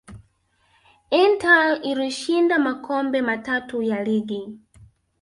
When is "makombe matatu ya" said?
2.59-4.03